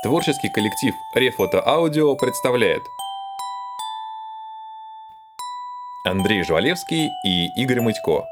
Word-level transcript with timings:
Творческий 0.00 0.48
коллектив 0.48 0.94
Рефото 1.12 1.60
Аудио 1.66 2.14
представляет 2.14 2.82
Андрей 6.06 6.44
Жвалевский 6.44 7.10
и 7.24 7.48
Игорь 7.60 7.80
Мытько 7.80 8.24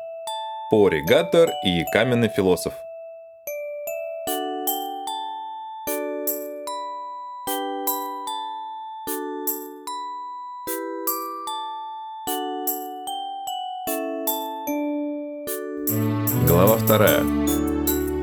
Поригатор 0.71 1.51
и 1.65 1.85
Каменный 1.93 2.29
философ 2.29 2.75
Глава 16.46 16.78
вторая. 16.78 17.23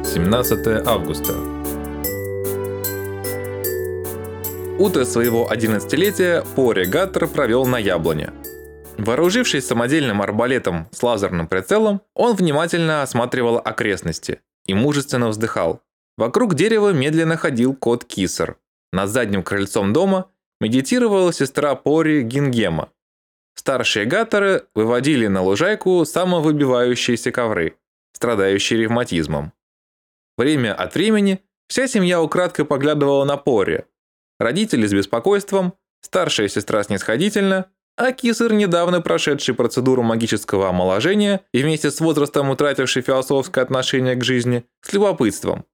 17 0.06 0.88
августа. 0.88 1.63
Утро 4.84 5.06
своего 5.06 5.50
11-летия 5.50 6.46
Пори 6.58 6.84
Гаттер 6.84 7.30
провел 7.30 7.66
на 7.66 7.78
яблоне. 7.78 8.34
Вооружившись 8.98 9.66
самодельным 9.66 10.22
арбалетом 10.22 10.90
с 10.92 11.02
лазерным 11.02 11.48
прицелом, 11.48 12.02
он 12.14 12.36
внимательно 12.36 13.02
осматривал 13.02 13.62
окрестности 13.64 14.42
и 14.66 14.74
мужественно 14.74 15.30
вздыхал. 15.30 15.82
Вокруг 16.18 16.56
дерева 16.56 16.92
медленно 16.92 17.38
ходил 17.38 17.74
кот 17.74 18.04
Кисер. 18.04 18.58
Над 18.92 19.10
задним 19.10 19.42
крыльцом 19.42 19.94
дома 19.94 20.30
медитировала 20.60 21.32
сестра 21.32 21.76
Пори 21.76 22.22
Гингема. 22.22 22.90
Старшие 23.56 24.06
гаттеры 24.06 24.66
выводили 24.76 25.28
на 25.28 25.44
лужайку 25.44 26.04
самовыбивающиеся 26.04 27.32
ковры, 27.32 27.78
страдающие 28.12 28.82
ревматизмом. 28.82 29.54
Время 30.38 30.76
от 30.76 30.94
времени 30.94 31.40
вся 31.70 31.88
семья 31.88 32.22
украдкой 32.22 32.66
поглядывала 32.66 33.24
на 33.24 33.38
Пори, 33.38 33.86
родители 34.44 34.86
с 34.86 34.94
беспокойством, 34.94 35.74
старшая 36.02 36.48
сестра 36.48 36.84
снисходительно, 36.84 37.68
а 37.96 38.12
Кисер, 38.12 38.54
недавно 38.54 39.02
прошедший 39.02 39.54
процедуру 39.56 40.02
магического 40.02 40.70
омоложения 40.70 41.42
и 41.54 41.62
вместе 41.62 41.92
с 41.92 42.00
возрастом 42.00 42.50
утративший 42.50 43.04
философское 43.04 43.62
отношение 43.62 44.16
к 44.16 44.24
жизни, 44.24 44.66
с 44.82 44.94
любопытством. 44.94 45.66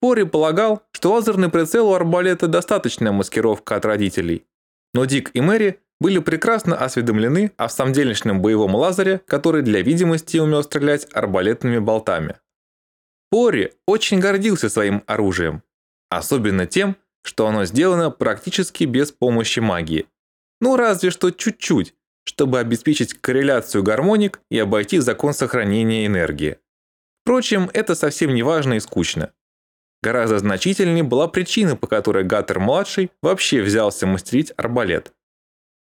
Пори 0.00 0.24
полагал, 0.24 0.82
что 0.92 1.12
лазерный 1.12 1.48
прицел 1.48 1.88
у 1.88 1.94
арбалета 1.94 2.46
достаточная 2.46 3.10
маскировка 3.10 3.76
от 3.76 3.84
родителей. 3.84 4.46
Но 4.94 5.04
Дик 5.04 5.30
и 5.34 5.40
Мэри 5.40 5.80
были 6.00 6.20
прекрасно 6.20 6.76
осведомлены 6.76 7.52
о 7.56 7.68
самдельничном 7.68 8.40
боевом 8.40 8.76
лазере, 8.76 9.20
который 9.26 9.62
для 9.62 9.82
видимости 9.82 10.38
умел 10.38 10.62
стрелять 10.62 11.08
арбалетными 11.12 11.78
болтами. 11.78 12.36
Пори 13.30 13.72
очень 13.86 14.20
гордился 14.20 14.68
своим 14.68 15.02
оружием, 15.06 15.62
особенно 16.08 16.66
тем, 16.66 16.96
что 17.22 17.46
оно 17.46 17.64
сделано 17.64 18.10
практически 18.10 18.84
без 18.84 19.12
помощи 19.12 19.60
магии. 19.60 20.06
Ну 20.60 20.76
разве 20.76 21.10
что 21.10 21.30
чуть-чуть, 21.30 21.94
чтобы 22.24 22.58
обеспечить 22.58 23.14
корреляцию 23.14 23.82
гармоник 23.82 24.40
и 24.50 24.58
обойти 24.58 24.98
закон 24.98 25.32
сохранения 25.32 26.06
энергии. 26.06 26.58
Впрочем, 27.22 27.70
это 27.72 27.94
совсем 27.94 28.34
не 28.34 28.42
важно 28.42 28.74
и 28.74 28.80
скучно. 28.80 29.32
Гораздо 30.02 30.38
значительнее 30.38 31.02
была 31.02 31.28
причина, 31.28 31.76
по 31.76 31.86
которой 31.86 32.24
Гаттер-младший 32.24 33.10
вообще 33.22 33.62
взялся 33.62 34.06
мастерить 34.06 34.52
арбалет. 34.56 35.12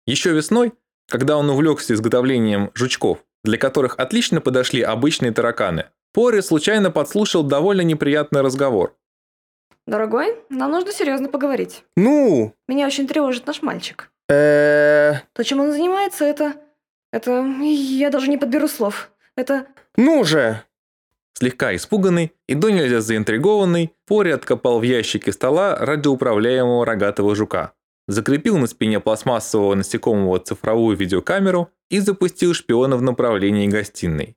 Еще 0.06 0.32
весной, 0.32 0.72
когда 1.08 1.36
он 1.36 1.50
увлекся 1.50 1.94
изготовлением 1.94 2.70
жучков, 2.74 3.24
для 3.42 3.58
которых 3.58 3.98
отлично 3.98 4.40
подошли 4.40 4.82
обычные 4.82 5.32
тараканы, 5.32 5.86
Пори 6.12 6.42
случайно 6.42 6.92
подслушал 6.92 7.42
довольно 7.42 7.80
неприятный 7.80 8.42
разговор. 8.42 8.96
Дорогой, 9.86 10.36
нам 10.48 10.70
нужно 10.70 10.92
серьезно 10.92 11.28
поговорить. 11.28 11.84
Ну, 11.96 12.54
Меня 12.68 12.86
очень 12.86 13.06
тревожит 13.06 13.46
наш 13.46 13.60
мальчик. 13.62 14.10
э, 14.30 15.14
То, 15.34 15.42
чем 15.42 15.60
он 15.60 15.72
занимается, 15.72 16.24
это... 16.24 16.54
Это... 17.12 17.44
Я 17.62 18.10
даже 18.10 18.28
не 18.30 18.38
подберу 18.38 18.66
слов. 18.68 19.10
Это... 19.36 19.66
ну 19.96 20.24
же. 20.24 20.62
Слегка 21.36 21.74
испуганный 21.74 22.32
и 22.48 22.54
до 22.54 22.70
нельзя 22.70 23.00
заинтригованный, 23.00 23.92
Пори 24.06 24.30
откопал 24.30 24.78
в 24.78 24.84
ящике 24.84 25.32
стола 25.32 25.76
радиоуправляемого 25.76 26.86
рогатого 26.86 27.34
жука, 27.34 27.72
закрепил 28.06 28.56
на 28.56 28.68
спине 28.68 29.00
пластмассового 29.00 29.74
насекомого 29.74 30.38
цифровую 30.38 30.96
видеокамеру 30.96 31.70
и 31.90 31.98
запустил 31.98 32.54
шпиона 32.54 32.96
в 32.96 33.02
направлении 33.02 33.66
гостиной. 33.66 34.36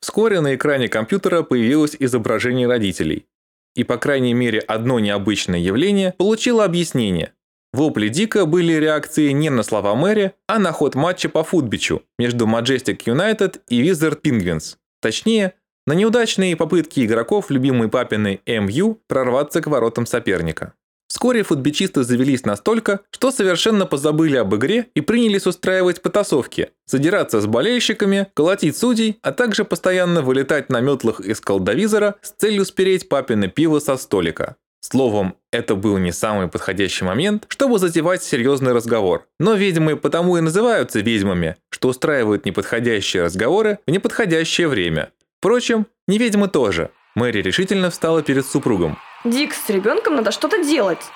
Вскоре 0.00 0.40
на 0.40 0.56
экране 0.56 0.88
компьютера 0.88 1.42
появилось 1.42 1.94
изображение 1.96 2.66
родителей, 2.66 3.26
и 3.74 3.84
по 3.84 3.96
крайней 3.96 4.34
мере 4.34 4.60
одно 4.60 5.00
необычное 5.00 5.58
явление 5.58 6.14
получило 6.18 6.64
объяснение. 6.64 7.32
Вопли 7.72 8.08
Дика 8.08 8.44
были 8.44 8.74
реакцией 8.74 9.32
не 9.32 9.48
на 9.48 9.62
слова 9.62 9.94
Мэри, 9.94 10.32
а 10.46 10.58
на 10.58 10.72
ход 10.72 10.94
матча 10.94 11.28
по 11.30 11.42
футбичу 11.42 12.02
между 12.18 12.46
Majestic 12.46 13.04
United 13.06 13.60
и 13.68 13.82
Wizard 13.82 14.20
Penguins. 14.20 14.76
Точнее, 15.00 15.54
на 15.86 15.94
неудачные 15.94 16.54
попытки 16.54 17.04
игроков 17.04 17.50
любимой 17.50 17.88
папиной 17.88 18.40
МЮ 18.46 19.00
прорваться 19.08 19.62
к 19.62 19.66
воротам 19.66 20.06
соперника. 20.06 20.74
Вскоре 21.12 21.42
футбичисты 21.42 22.04
завелись 22.04 22.46
настолько, 22.46 23.00
что 23.10 23.30
совершенно 23.30 23.84
позабыли 23.84 24.36
об 24.36 24.54
игре 24.54 24.86
и 24.94 25.02
принялись 25.02 25.46
устраивать 25.46 26.00
потасовки, 26.00 26.70
задираться 26.86 27.42
с 27.42 27.46
болельщиками, 27.46 28.28
колотить 28.32 28.78
судей, 28.78 29.18
а 29.20 29.32
также 29.32 29.66
постоянно 29.66 30.22
вылетать 30.22 30.70
на 30.70 30.80
метлах 30.80 31.20
из 31.20 31.38
колдовизора 31.42 32.14
с 32.22 32.30
целью 32.30 32.64
спереть 32.64 33.10
папины 33.10 33.48
пиво 33.48 33.78
со 33.78 33.98
столика. 33.98 34.56
Словом, 34.80 35.34
это 35.50 35.74
был 35.74 35.98
не 35.98 36.12
самый 36.12 36.48
подходящий 36.48 37.04
момент, 37.04 37.44
чтобы 37.48 37.78
затевать 37.78 38.22
серьезный 38.22 38.72
разговор. 38.72 39.26
Но 39.38 39.52
ведьмы 39.52 39.98
потому 39.98 40.38
и 40.38 40.40
называются 40.40 41.00
ведьмами, 41.00 41.56
что 41.68 41.88
устраивают 41.90 42.46
неподходящие 42.46 43.24
разговоры 43.24 43.80
в 43.86 43.90
неподходящее 43.90 44.66
время. 44.66 45.10
Впрочем, 45.40 45.86
не 46.08 46.16
ведьмы 46.16 46.48
тоже. 46.48 46.90
Мэри 47.14 47.42
решительно 47.42 47.90
встала 47.90 48.22
перед 48.22 48.46
супругом. 48.46 48.96
Дик, 49.24 49.54
с 49.54 49.68
ребенком 49.68 50.16
надо 50.16 50.32
что-то 50.32 50.62
делать. 50.62 51.10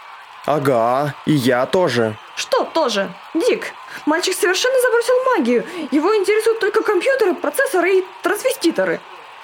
Ага, 0.44 1.14
и 1.26 1.32
я 1.32 1.66
тоже. 1.66 2.16
Что 2.36 2.64
тоже? 2.64 3.12
Дик, 3.34 3.72
мальчик 4.06 4.34
совершенно 4.34 4.80
забросил 4.80 5.14
магию. 5.36 5.64
Его 5.90 6.14
интересуют 6.16 6.60
только 6.60 6.82
компьютеры, 6.82 7.34
процессоры 7.34 7.98
и 7.98 8.04
трансвеститоры. 8.22 9.00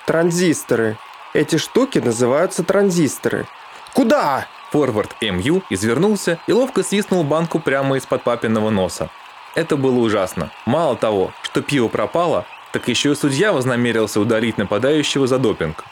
Транзисторы. 0.06 0.96
Эти 1.32 1.56
штуки 1.56 1.98
называются 1.98 2.62
транзисторы. 2.62 3.48
Куда? 3.94 4.46
Форвард 4.70 5.16
МЮ 5.20 5.62
извернулся 5.68 6.38
и 6.46 6.52
ловко 6.52 6.84
свистнул 6.84 7.24
банку 7.24 7.58
прямо 7.58 7.96
из-под 7.96 8.22
папиного 8.22 8.70
носа. 8.70 9.10
Это 9.54 9.76
было 9.76 9.98
ужасно. 9.98 10.50
Мало 10.66 10.96
того, 10.96 11.32
что 11.42 11.62
пиво 11.62 11.88
пропало, 11.88 12.46
так 12.72 12.88
еще 12.88 13.12
и 13.12 13.16
судья 13.16 13.52
вознамерился 13.52 14.20
удалить 14.20 14.56
нападающего 14.56 15.26
за 15.26 15.38
допинг. 15.38 15.84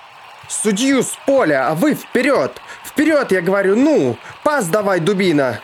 Судью 0.50 1.04
с 1.04 1.16
поля, 1.26 1.68
а 1.68 1.76
вы 1.76 1.94
вперед! 1.94 2.50
Вперед, 2.84 3.30
я 3.30 3.40
говорю, 3.40 3.76
ну! 3.76 4.16
Пас 4.42 4.66
давай, 4.66 4.98
дубина! 4.98 5.60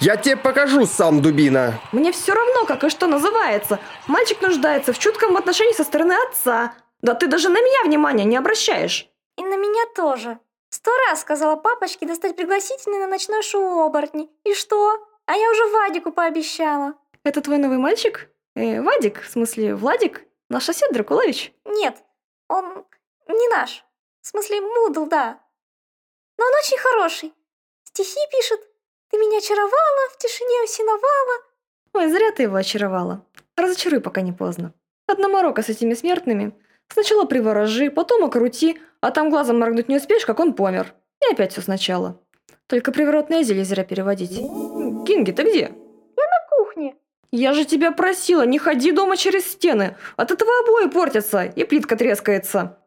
Я 0.00 0.16
тебе 0.16 0.36
покажу 0.36 0.86
сам, 0.86 1.20
дубина! 1.20 1.78
Мне 1.92 2.10
все 2.10 2.32
равно, 2.32 2.64
как 2.64 2.84
и 2.84 2.88
что 2.88 3.06
называется. 3.06 3.78
Мальчик 4.06 4.40
нуждается 4.40 4.94
в 4.94 4.98
чутком 4.98 5.36
отношении 5.36 5.74
со 5.74 5.84
стороны 5.84 6.14
отца. 6.26 6.72
Да 7.02 7.12
ты 7.12 7.26
даже 7.26 7.50
на 7.50 7.58
меня 7.58 7.84
внимания 7.84 8.24
не 8.24 8.38
обращаешь. 8.38 9.10
И 9.36 9.42
на 9.44 9.58
меня 9.58 9.82
тоже. 9.94 10.38
Сто 10.70 10.90
раз 11.06 11.20
сказала 11.20 11.56
папочке 11.56 12.06
достать 12.06 12.34
пригласительный 12.34 13.00
на 13.00 13.08
ночное 13.08 13.42
шоу 13.42 13.80
оборотни. 13.80 14.30
И 14.44 14.54
что? 14.54 15.06
А 15.26 15.36
я 15.36 15.50
уже 15.50 15.66
Вадику 15.66 16.12
пообещала. 16.12 16.94
Это 17.24 17.42
твой 17.42 17.58
новый 17.58 17.76
мальчик? 17.76 18.30
Э, 18.56 18.80
Вадик, 18.80 19.20
в 19.20 19.30
смысле 19.30 19.74
Владик? 19.74 20.22
Наш 20.48 20.64
сосед 20.64 20.90
Дракулович? 20.92 21.52
Нет, 21.66 21.98
он 22.48 22.86
не 23.28 23.48
наш. 23.50 23.84
В 24.24 24.28
смысле, 24.28 24.62
Мудл, 24.62 25.04
да. 25.04 25.38
Но 26.38 26.46
он 26.46 26.52
очень 26.54 26.78
хороший. 26.78 27.34
Стихи 27.84 28.18
пишет. 28.32 28.58
Ты 29.10 29.18
меня 29.18 29.36
очаровала, 29.36 30.08
в 30.12 30.16
тишине 30.16 30.64
усиновала. 30.64 31.42
Ой, 31.92 32.08
зря 32.08 32.32
ты 32.32 32.44
его 32.44 32.56
очаровала. 32.56 33.26
Разочаруй, 33.54 34.00
пока 34.00 34.22
не 34.22 34.32
поздно. 34.32 34.72
Одна 35.06 35.28
морока 35.28 35.62
с 35.62 35.68
этими 35.68 35.92
смертными. 35.92 36.58
Сначала 36.88 37.26
приворожи, 37.26 37.90
потом 37.90 38.24
окрути, 38.24 38.80
а 39.02 39.10
там 39.10 39.28
глазом 39.28 39.58
моргнуть 39.58 39.88
не 39.88 39.96
успеешь, 39.96 40.24
как 40.24 40.40
он 40.40 40.54
помер. 40.54 40.94
И 41.20 41.30
опять 41.30 41.52
все 41.52 41.60
сначала. 41.60 42.18
Только 42.66 42.92
приворотное 42.92 43.42
зелье 43.42 43.66
зря 43.66 43.84
переводить. 43.84 44.38
Кинги, 45.06 45.32
ты 45.32 45.42
где? 45.42 45.68
На 45.68 46.56
кухне. 46.56 46.96
Я 47.30 47.52
же 47.52 47.66
тебя 47.66 47.92
просила, 47.92 48.46
не 48.46 48.58
ходи 48.58 48.90
дома 48.90 49.18
через 49.18 49.44
стены. 49.52 49.98
От 50.16 50.30
этого 50.30 50.50
обои 50.60 50.88
портятся, 50.88 51.44
и 51.44 51.64
плитка 51.64 51.96
трескается. 51.96 52.78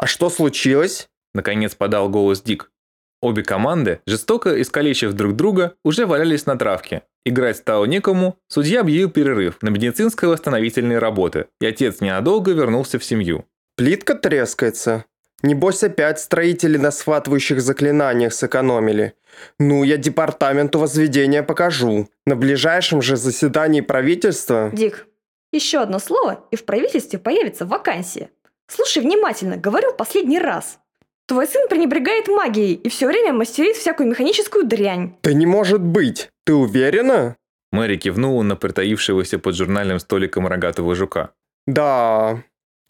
А 0.00 0.06
что 0.06 0.30
случилось? 0.30 1.08
Наконец 1.34 1.74
подал 1.74 2.08
голос 2.08 2.40
Дик. 2.40 2.72
Обе 3.20 3.42
команды, 3.42 4.00
жестоко 4.06 4.58
искалечив 4.62 5.12
друг 5.12 5.36
друга, 5.36 5.74
уже 5.84 6.06
валялись 6.06 6.46
на 6.46 6.56
травке. 6.56 7.02
Играть 7.26 7.58
стало 7.58 7.84
некому, 7.84 8.38
судья 8.48 8.80
объявил 8.80 9.10
перерыв 9.10 9.58
на 9.60 9.68
медицинско-восстановительные 9.68 10.98
работы, 10.98 11.48
и 11.60 11.66
отец 11.66 12.00
ненадолго 12.00 12.52
вернулся 12.52 12.98
в 12.98 13.04
семью. 13.04 13.44
Плитка 13.76 14.14
трескается. 14.14 15.04
Небось 15.42 15.82
опять 15.82 16.18
строители 16.18 16.78
на 16.78 16.92
схватывающих 16.92 17.60
заклинаниях 17.60 18.32
сэкономили. 18.32 19.12
Ну, 19.58 19.84
я 19.84 19.98
департаменту 19.98 20.78
возведения 20.78 21.42
покажу. 21.42 22.08
На 22.24 22.36
ближайшем 22.36 23.02
же 23.02 23.16
заседании 23.16 23.82
правительства... 23.82 24.70
Дик, 24.72 25.06
еще 25.52 25.80
одно 25.80 25.98
слово, 25.98 26.46
и 26.50 26.56
в 26.56 26.64
правительстве 26.64 27.18
появится 27.18 27.66
вакансия. 27.66 28.30
Слушай 28.70 29.02
внимательно, 29.02 29.56
говорю 29.56 29.92
в 29.92 29.96
последний 29.96 30.38
раз. 30.38 30.78
Твой 31.26 31.46
сын 31.48 31.68
пренебрегает 31.68 32.28
магией 32.28 32.74
и 32.74 32.88
все 32.88 33.06
время 33.06 33.32
мастерит 33.32 33.76
всякую 33.76 34.08
механическую 34.08 34.64
дрянь. 34.64 35.16
Да 35.22 35.32
не 35.32 35.46
может 35.46 35.80
быть. 35.80 36.30
Ты 36.44 36.54
уверена? 36.54 37.36
Мэри 37.72 37.96
кивнула 37.96 38.42
на 38.42 38.56
притаившегося 38.56 39.38
под 39.38 39.56
журнальным 39.56 39.98
столиком 39.98 40.46
рогатого 40.46 40.94
жука. 40.94 41.30
Да, 41.66 42.42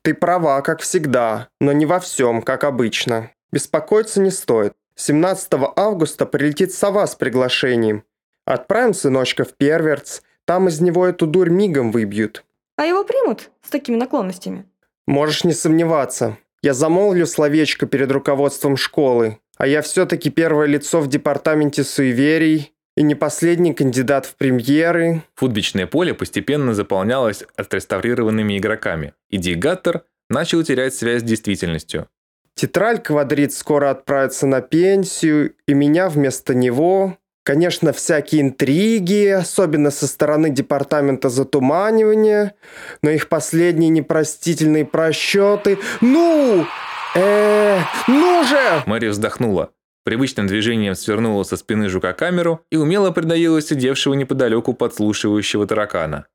ты 0.02 0.14
права, 0.14 0.60
как 0.62 0.80
всегда, 0.80 1.48
но 1.60 1.72
не 1.72 1.86
во 1.86 1.98
всем, 1.98 2.42
как 2.42 2.64
обычно. 2.64 3.30
Беспокоиться 3.52 4.20
не 4.20 4.30
стоит. 4.30 4.74
17 4.96 5.52
августа 5.76 6.26
прилетит 6.26 6.72
сова 6.72 7.06
с 7.06 7.14
приглашением. 7.14 8.04
Отправим 8.44 8.94
сыночка 8.94 9.44
в 9.44 9.54
Перверц, 9.54 10.20
там 10.44 10.68
из 10.68 10.80
него 10.80 11.06
эту 11.06 11.26
дурь 11.26 11.50
мигом 11.50 11.90
выбьют. 11.90 12.44
А 12.76 12.84
его 12.84 13.04
примут 13.04 13.50
с 13.62 13.70
такими 13.70 13.96
наклонностями? 13.96 14.66
Можешь 15.10 15.42
не 15.42 15.54
сомневаться. 15.54 16.38
Я 16.62 16.72
замолвлю 16.72 17.26
словечко 17.26 17.86
перед 17.86 18.12
руководством 18.12 18.76
школы, 18.76 19.38
а 19.56 19.66
я 19.66 19.82
все-таки 19.82 20.30
первое 20.30 20.68
лицо 20.68 21.00
в 21.00 21.08
департаменте 21.08 21.82
суеверий 21.82 22.72
и 22.96 23.02
не 23.02 23.16
последний 23.16 23.74
кандидат 23.74 24.24
в 24.24 24.36
премьеры. 24.36 25.22
Футбичное 25.34 25.88
поле 25.88 26.14
постепенно 26.14 26.74
заполнялось 26.74 27.42
отреставрированными 27.56 28.56
игроками, 28.56 29.12
и 29.30 29.38
Дигаттер 29.38 30.02
начал 30.28 30.62
терять 30.62 30.94
связь 30.94 31.22
с 31.22 31.24
действительностью. 31.24 32.06
Тетраль 32.54 33.00
Квадрит 33.00 33.52
скоро 33.52 33.90
отправится 33.90 34.46
на 34.46 34.60
пенсию, 34.60 35.54
и 35.66 35.74
меня 35.74 36.08
вместо 36.08 36.54
него... 36.54 37.16
Конечно, 37.42 37.92
всякие 37.92 38.42
интриги, 38.42 39.28
особенно 39.28 39.90
со 39.90 40.06
стороны 40.06 40.50
департамента 40.50 41.30
затуманивания, 41.30 42.54
но 43.02 43.10
их 43.10 43.28
последние 43.28 43.88
непростительные 43.88 44.84
просчеты... 44.84 45.78
Ну! 46.00 46.66
э 47.14 47.80
ну 48.06 48.44
же! 48.44 48.82
Мэри 48.86 49.08
вздохнула. 49.08 49.70
Привычным 50.04 50.46
движением 50.46 50.94
свернула 50.94 51.42
со 51.44 51.56
спины 51.56 51.88
жука 51.88 52.12
камеру 52.12 52.64
и 52.70 52.76
умело 52.76 53.10
придавила 53.10 53.60
сидевшего 53.60 54.14
неподалеку 54.14 54.74
подслушивающего 54.74 55.66
таракана. 55.66 56.26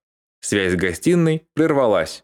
Связь 0.41 0.73
с 0.73 0.75
гостиной 0.75 1.47
прервалась. 1.53 2.23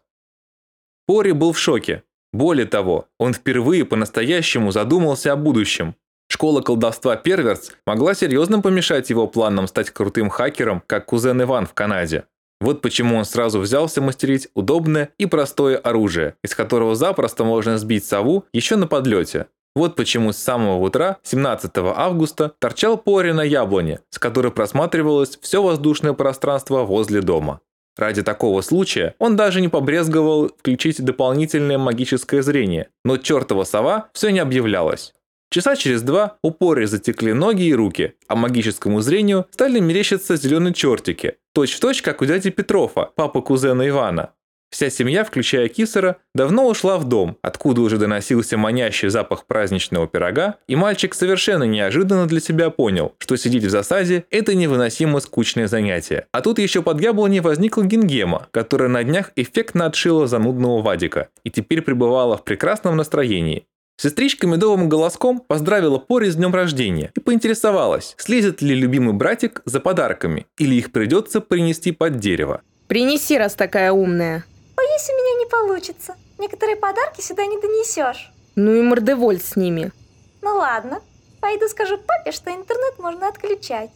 Пори 1.06 1.32
был 1.32 1.52
в 1.52 1.58
шоке. 1.58 2.04
Более 2.32 2.66
того, 2.66 3.08
он 3.18 3.34
впервые 3.34 3.84
по-настоящему 3.84 4.70
задумался 4.70 5.32
о 5.32 5.36
будущем. 5.36 5.96
Школа 6.32 6.62
колдовства 6.62 7.14
Перверс 7.16 7.72
могла 7.86 8.14
серьезно 8.14 8.62
помешать 8.62 9.10
его 9.10 9.26
планам 9.26 9.68
стать 9.68 9.90
крутым 9.90 10.30
хакером, 10.30 10.82
как 10.86 11.04
кузен 11.04 11.42
Иван 11.42 11.66
в 11.66 11.74
Канаде. 11.74 12.24
Вот 12.58 12.80
почему 12.80 13.18
он 13.18 13.26
сразу 13.26 13.60
взялся 13.60 14.00
мастерить 14.00 14.48
удобное 14.54 15.10
и 15.18 15.26
простое 15.26 15.76
оружие, 15.76 16.36
из 16.42 16.54
которого 16.54 16.94
запросто 16.94 17.44
можно 17.44 17.76
сбить 17.76 18.06
сову 18.06 18.46
еще 18.54 18.76
на 18.76 18.86
подлете. 18.86 19.48
Вот 19.76 19.94
почему 19.94 20.32
с 20.32 20.38
самого 20.38 20.78
утра, 20.78 21.18
17 21.22 21.70
августа, 21.94 22.54
торчал 22.58 22.96
Пори 22.96 23.32
на 23.32 23.42
яблоне, 23.42 24.00
с 24.08 24.18
которой 24.18 24.52
просматривалось 24.52 25.38
все 25.42 25.62
воздушное 25.62 26.14
пространство 26.14 26.84
возле 26.84 27.20
дома. 27.20 27.60
Ради 27.98 28.22
такого 28.22 28.62
случая 28.62 29.14
он 29.18 29.36
даже 29.36 29.60
не 29.60 29.68
побрезговал 29.68 30.48
включить 30.48 31.04
дополнительное 31.04 31.76
магическое 31.76 32.42
зрение, 32.42 32.88
но 33.04 33.18
чертова 33.18 33.64
сова 33.64 34.08
все 34.14 34.30
не 34.30 34.38
объявлялась. 34.38 35.12
Часа 35.52 35.76
через 35.76 36.00
два 36.00 36.38
у 36.42 36.54
затекли 36.86 37.34
ноги 37.34 37.64
и 37.64 37.74
руки, 37.74 38.14
а 38.26 38.36
магическому 38.36 39.02
зрению 39.02 39.44
стали 39.50 39.80
мерещиться 39.80 40.36
зеленые 40.36 40.72
чертики, 40.72 41.34
точь-в-точь, 41.52 41.98
точь, 41.98 42.02
как 42.02 42.22
у 42.22 42.24
дяди 42.24 42.48
Петрова, 42.48 43.12
папы 43.14 43.42
кузена 43.42 43.86
Ивана. 43.86 44.30
Вся 44.70 44.88
семья, 44.88 45.24
включая 45.24 45.68
Кисера, 45.68 46.16
давно 46.34 46.66
ушла 46.66 46.96
в 46.96 47.04
дом, 47.04 47.36
откуда 47.42 47.82
уже 47.82 47.98
доносился 47.98 48.56
манящий 48.56 49.10
запах 49.10 49.44
праздничного 49.44 50.08
пирога, 50.08 50.54
и 50.66 50.74
мальчик 50.74 51.12
совершенно 51.12 51.64
неожиданно 51.64 52.26
для 52.26 52.40
себя 52.40 52.70
понял, 52.70 53.14
что 53.18 53.36
сидеть 53.36 53.64
в 53.64 53.68
засаде– 53.68 54.24
это 54.30 54.54
невыносимо 54.54 55.20
скучное 55.20 55.66
занятие. 55.66 56.24
А 56.32 56.40
тут 56.40 56.60
еще 56.60 56.80
под 56.80 56.98
яблоней 57.02 57.40
возникла 57.40 57.84
Гингема, 57.84 58.48
которая 58.52 58.88
на 58.88 59.04
днях 59.04 59.32
эффектно 59.36 59.84
отшила 59.84 60.26
занудного 60.26 60.80
Вадика, 60.80 61.28
и 61.44 61.50
теперь 61.50 61.82
пребывала 61.82 62.38
в 62.38 62.44
прекрасном 62.44 62.96
настроении. 62.96 63.66
Сестричка 64.02 64.48
медовым 64.48 64.88
голоском 64.88 65.38
поздравила 65.38 65.96
Пори 65.96 66.28
с 66.28 66.34
днем 66.34 66.52
рождения 66.52 67.12
и 67.14 67.20
поинтересовалась, 67.20 68.16
слезет 68.18 68.60
ли 68.60 68.74
любимый 68.74 69.14
братик 69.14 69.62
за 69.64 69.78
подарками 69.78 70.48
или 70.58 70.74
их 70.74 70.90
придется 70.90 71.40
принести 71.40 71.92
под 71.92 72.18
дерево. 72.18 72.62
Принеси, 72.88 73.38
раз 73.38 73.54
такая 73.54 73.92
умная. 73.92 74.44
Боюсь, 74.76 75.08
у 75.08 75.12
меня 75.12 75.44
не 75.44 75.48
получится. 75.48 76.16
Некоторые 76.40 76.74
подарки 76.74 77.20
сюда 77.20 77.46
не 77.46 77.60
донесешь. 77.60 78.32
Ну 78.56 78.74
и 78.74 78.82
мордеволь 78.82 79.38
с 79.38 79.54
ними. 79.54 79.92
Ну 80.40 80.56
ладно, 80.56 80.98
пойду 81.40 81.68
скажу 81.68 81.96
папе, 81.96 82.32
что 82.32 82.50
интернет 82.50 82.98
можно 82.98 83.28
отключать. 83.28 83.90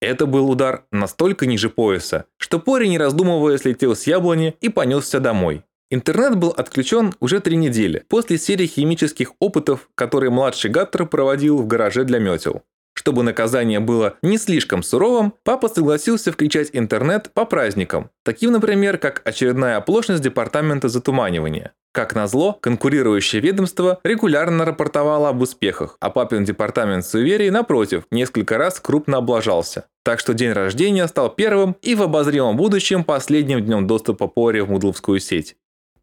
Это 0.00 0.26
был 0.26 0.50
удар 0.50 0.86
настолько 0.90 1.46
ниже 1.46 1.70
пояса, 1.70 2.24
что 2.36 2.58
Пори, 2.58 2.88
не 2.88 2.98
раздумывая, 2.98 3.58
слетел 3.58 3.94
с 3.94 4.08
яблони 4.08 4.56
и 4.60 4.68
понесся 4.68 5.20
домой. 5.20 5.62
Интернет 5.94 6.36
был 6.36 6.48
отключен 6.48 7.12
уже 7.20 7.40
три 7.40 7.54
недели, 7.54 8.02
после 8.08 8.38
серии 8.38 8.66
химических 8.66 9.32
опытов, 9.40 9.90
которые 9.94 10.30
младший 10.30 10.70
Гаттер 10.70 11.04
проводил 11.04 11.58
в 11.58 11.66
гараже 11.66 12.04
для 12.04 12.18
метел. 12.18 12.62
Чтобы 12.94 13.22
наказание 13.22 13.78
было 13.78 14.16
не 14.22 14.38
слишком 14.38 14.82
суровым, 14.82 15.34
папа 15.44 15.68
согласился 15.68 16.32
включать 16.32 16.70
интернет 16.72 17.30
по 17.34 17.44
праздникам, 17.44 18.08
таким, 18.24 18.52
например, 18.52 18.96
как 18.96 19.20
очередная 19.26 19.76
оплошность 19.76 20.22
департамента 20.22 20.88
затуманивания. 20.88 21.74
Как 21.92 22.14
назло, 22.14 22.56
конкурирующее 22.62 23.42
ведомство 23.42 24.00
регулярно 24.02 24.64
рапортовало 24.64 25.28
об 25.28 25.42
успехах, 25.42 25.98
а 26.00 26.08
папин 26.08 26.44
департамент 26.44 27.04
суеверий, 27.04 27.50
напротив, 27.50 28.04
несколько 28.10 28.56
раз 28.56 28.80
крупно 28.80 29.18
облажался. 29.18 29.84
Так 30.04 30.20
что 30.20 30.32
день 30.32 30.52
рождения 30.52 31.06
стал 31.06 31.28
первым 31.28 31.76
и 31.82 31.94
в 31.94 32.02
обозримом 32.02 32.56
будущем 32.56 33.04
последним 33.04 33.60
днем 33.60 33.86
доступа 33.86 34.26
Пори 34.26 34.62
в 34.62 34.70
Мудловскую 34.70 35.20
сеть. 35.20 35.54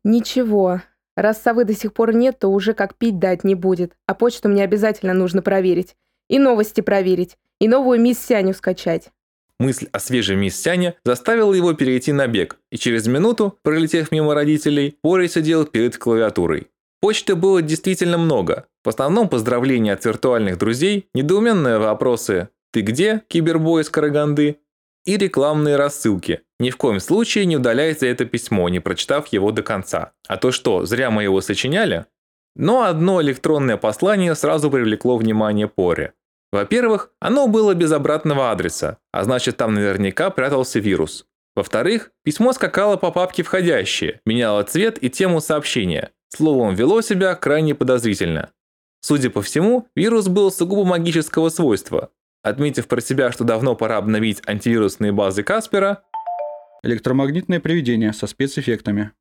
Ничего. 0.03 0.81
Раз 1.15 1.41
совы 1.41 1.65
до 1.65 1.73
сих 1.73 1.93
пор 1.93 2.13
нет, 2.13 2.39
то 2.39 2.47
уже 2.47 2.73
как 2.73 2.95
пить 2.95 3.19
дать 3.19 3.43
не 3.43 3.55
будет, 3.55 3.93
а 4.05 4.13
почту 4.13 4.47
мне 4.47 4.63
обязательно 4.63 5.13
нужно 5.13 5.41
проверить. 5.41 5.95
И 6.29 6.39
новости 6.39 6.81
проверить, 6.81 7.37
и 7.59 7.67
новую 7.67 7.99
мисс 7.99 8.19
Сяню 8.19 8.53
скачать. 8.53 9.09
Мысль 9.59 9.87
о 9.91 9.99
свежей 9.99 10.37
мисс 10.37 10.55
Сяне 10.55 10.95
заставила 11.03 11.53
его 11.53 11.73
перейти 11.73 12.13
на 12.13 12.27
бег, 12.27 12.57
и 12.71 12.77
через 12.77 13.07
минуту, 13.07 13.57
пролетев 13.61 14.11
мимо 14.11 14.33
родителей, 14.33 14.97
Пори 15.01 15.27
сидел 15.27 15.65
перед 15.65 15.97
клавиатурой. 15.97 16.67
Почты 17.01 17.35
было 17.35 17.61
действительно 17.61 18.17
много. 18.17 18.67
В 18.83 18.89
основном 18.89 19.27
поздравления 19.27 19.93
от 19.93 20.05
виртуальных 20.05 20.57
друзей, 20.57 21.07
недоуменные 21.13 21.77
вопросы 21.77 22.49
«Ты 22.71 22.81
где, 22.81 23.23
кибербой 23.27 23.81
из 23.81 23.89
Караганды?» 23.89 24.59
и 25.05 25.17
рекламные 25.17 25.75
рассылки. 25.75 26.41
Ни 26.59 26.71
в 26.71 26.77
коем 26.77 26.99
случае 26.99 27.45
не 27.45 27.57
удаляйте 27.57 28.09
это 28.09 28.25
письмо, 28.25 28.67
не 28.69 28.79
прочитав 28.79 29.27
его 29.27 29.51
до 29.51 29.63
конца. 29.63 30.11
А 30.27 30.37
то 30.37 30.51
что, 30.51 30.85
зря 30.85 31.09
мы 31.09 31.23
его 31.23 31.39
сочиняли? 31.41 32.05
Но 32.55 32.83
одно 32.83 33.21
электронное 33.21 33.77
послание 33.77 34.35
сразу 34.35 34.69
привлекло 34.69 35.17
внимание 35.17 35.67
Пори. 35.67 36.11
Во-первых, 36.51 37.11
оно 37.19 37.47
было 37.47 37.73
без 37.75 37.91
обратного 37.91 38.51
адреса, 38.51 38.97
а 39.11 39.23
значит 39.23 39.55
там 39.57 39.73
наверняка 39.73 40.29
прятался 40.31 40.79
вирус. 40.79 41.25
Во-вторых, 41.55 42.11
письмо 42.23 42.53
скакало 42.53 42.97
по 42.97 43.11
папке 43.11 43.43
«Входящие», 43.43 44.21
меняло 44.25 44.63
цвет 44.63 45.01
и 45.01 45.09
тему 45.09 45.41
сообщения. 45.41 46.11
Словом, 46.29 46.75
вело 46.75 47.01
себя 47.01 47.35
крайне 47.35 47.75
подозрительно. 47.75 48.51
Судя 49.01 49.29
по 49.29 49.41
всему, 49.41 49.87
вирус 49.95 50.27
был 50.27 50.51
сугубо 50.51 50.83
магического 50.83 51.49
свойства. 51.49 52.09
Отметив 52.43 52.87
про 52.87 53.01
себя, 53.01 53.31
что 53.31 53.43
давно 53.43 53.75
пора 53.75 53.97
обновить 53.97 54.41
антивирусные 54.47 55.11
базы 55.11 55.43
Каспера, 55.43 56.03
электромагнитное 56.83 57.59
привидение 57.59 58.13
со 58.13 58.27
спецэффектами. 58.27 59.11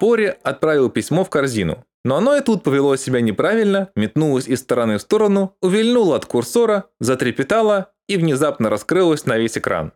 Пори 0.00 0.34
отправил 0.42 0.90
письмо 0.90 1.24
в 1.24 1.30
корзину. 1.30 1.84
Но 2.04 2.16
оно 2.16 2.36
и 2.36 2.40
тут 2.40 2.62
повело 2.62 2.96
себя 2.96 3.20
неправильно, 3.20 3.90
метнулось 3.94 4.48
из 4.48 4.60
стороны 4.60 4.96
в 4.96 5.02
сторону, 5.02 5.54
увильнуло 5.60 6.16
от 6.16 6.24
курсора, 6.24 6.86
затрепетало 6.98 7.92
и 8.08 8.16
внезапно 8.16 8.70
раскрылось 8.70 9.26
на 9.26 9.36
весь 9.36 9.58
экран. 9.58 9.92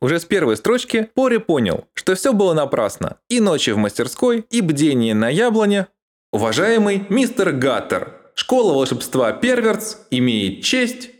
Уже 0.00 0.18
с 0.20 0.24
первой 0.24 0.56
строчки 0.56 1.10
Пори 1.14 1.38
понял, 1.38 1.86
что 1.94 2.14
все 2.14 2.32
было 2.32 2.54
напрасно. 2.54 3.18
И 3.28 3.40
ночи 3.40 3.70
в 3.70 3.76
мастерской, 3.76 4.44
и 4.50 4.60
бдение 4.60 5.14
на 5.14 5.28
яблоне. 5.28 5.88
Уважаемый 6.32 7.04
мистер 7.08 7.52
Гаттер, 7.52 8.12
школа 8.34 8.74
волшебства 8.74 9.32
Перверц 9.32 9.96
имеет 10.10 10.62
честь... 10.62 11.10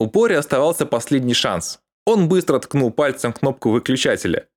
У 0.00 0.08
Пори 0.08 0.34
оставался 0.34 0.86
последний 0.86 1.34
шанс. 1.34 1.80
Он 2.06 2.28
быстро 2.28 2.58
ткнул 2.58 2.90
пальцем 2.90 3.32
кнопку 3.32 3.70
выключателя. 3.70 4.48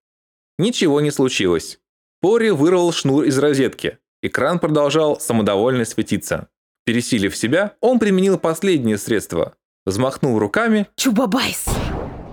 Ничего 0.58 1.01
не 1.01 1.12
случилось. 1.12 1.80
Пори 2.22 2.50
вырвал 2.51 2.92
шнур 2.92 3.24
из 3.24 3.38
розетки, 3.38 4.00
Экран 4.22 4.60
продолжал 4.60 5.20
самодовольно 5.20 5.86
светиться. 5.86 6.50
Пересилив 6.86 7.36
себя, 7.36 7.75
он 7.82 8.00
применил 8.00 8.39
последнее 8.39 8.98
средство. 8.98 9.56
Взмахнул 9.86 10.39
руками, 10.39 10.88
Чубабайс! 10.96 11.66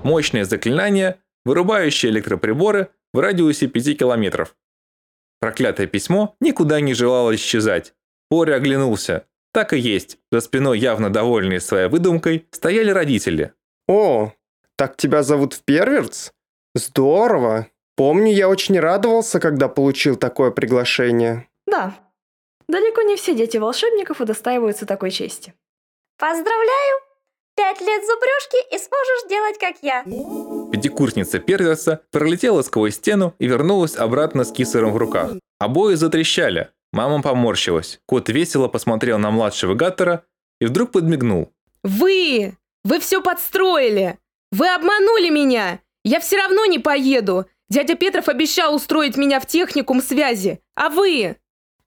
мощное 0.02 0.44
заклинание, 0.44 1.20
вырубающее 1.44 2.10
электроприборы 2.10 2.88
в 3.12 3.18
радиусе 3.18 3.68
5 3.68 3.98
километров. 3.98 4.56
Проклятое 5.40 5.86
письмо 5.86 6.36
никуда 6.40 6.80
не 6.80 6.94
желало 6.94 7.34
исчезать. 7.34 7.94
Пори 8.30 8.52
оглянулся. 8.52 9.26
Так 9.52 9.72
и 9.72 9.78
есть. 9.78 10.18
За 10.32 10.40
спиной, 10.40 10.78
явно 10.78 11.10
довольные 11.10 11.60
своей 11.60 11.88
выдумкой, 11.88 12.46
стояли 12.50 12.90
родители. 12.90 13.52
О, 13.86 14.32
так 14.76 14.96
тебя 14.96 15.22
зовут 15.22 15.54
в 15.54 15.62
Перверц? 15.62 16.30
Здорово. 16.74 17.68
Помню, 17.96 18.32
я 18.32 18.48
очень 18.48 18.78
радовался, 18.78 19.38
когда 19.38 19.68
получил 19.68 20.16
такое 20.16 20.50
приглашение. 20.50 21.48
Да, 21.66 21.94
далеко 22.68 23.02
не 23.02 23.16
все 23.16 23.34
дети 23.34 23.56
волшебников 23.56 24.20
удостаиваются 24.20 24.86
такой 24.86 25.10
чести. 25.10 25.54
Поздравляю! 26.18 26.98
Пять 27.56 27.80
лет 27.80 28.04
зубрежки 28.04 28.74
и 28.74 28.78
сможешь 28.78 29.28
делать, 29.28 29.58
как 29.58 29.76
я. 29.82 30.02
Пятикурсница 30.72 31.38
Перверса 31.38 32.00
пролетела 32.10 32.62
сквозь 32.62 32.96
стену 32.96 33.34
и 33.38 33.46
вернулась 33.46 33.96
обратно 33.96 34.42
с 34.42 34.50
кисером 34.50 34.92
в 34.92 34.96
руках. 34.96 35.32
Обои 35.60 35.94
затрещали. 35.94 36.70
Мама 36.92 37.22
поморщилась. 37.22 38.00
Кот 38.06 38.28
весело 38.28 38.66
посмотрел 38.66 39.18
на 39.18 39.30
младшего 39.30 39.74
Гаттера 39.74 40.24
и 40.60 40.66
вдруг 40.66 40.90
подмигнул. 40.90 41.52
Вы! 41.84 42.56
Вы 42.82 43.00
все 43.00 43.22
подстроили! 43.22 44.18
Вы 44.56 44.72
обманули 44.72 45.30
меня! 45.30 45.80
Я 46.04 46.20
все 46.20 46.36
равно 46.36 46.64
не 46.66 46.78
поеду! 46.78 47.46
Дядя 47.68 47.96
Петров 47.96 48.28
обещал 48.28 48.76
устроить 48.76 49.16
меня 49.16 49.40
в 49.40 49.46
техникум 49.46 50.00
связи. 50.00 50.60
А 50.76 50.90
вы? 50.90 51.38